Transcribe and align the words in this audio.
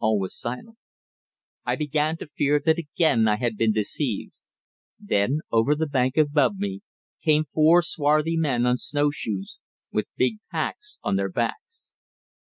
All 0.00 0.18
was 0.18 0.36
silent. 0.36 0.78
I 1.64 1.76
began 1.76 2.16
to 2.16 2.28
fear 2.36 2.60
that 2.66 2.76
again 2.76 3.28
I 3.28 3.36
had 3.36 3.56
been 3.56 3.70
deceived. 3.70 4.32
Then 4.98 5.42
over 5.52 5.76
the 5.76 5.86
bank 5.86 6.16
above 6.16 6.56
me 6.58 6.80
came 7.22 7.44
four 7.44 7.80
swarthy 7.80 8.36
men 8.36 8.66
on 8.66 8.76
snow 8.78 9.12
shoes, 9.12 9.60
with 9.92 10.08
big 10.16 10.38
packs 10.50 10.98
on 11.04 11.14
their 11.14 11.30
backs. 11.30 11.92